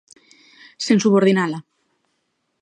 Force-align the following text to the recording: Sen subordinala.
Sen 0.85 0.97
subordinala. 1.03 1.59